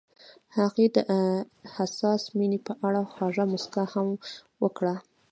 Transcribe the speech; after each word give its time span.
هغې 0.57 0.85
د 0.95 0.97
حساس 1.75 2.21
مینه 2.37 2.59
په 2.67 2.73
اړه 2.87 3.01
خوږه 3.11 3.45
موسکا 3.51 3.83
هم 3.93 4.07
وکړه. 4.63 4.95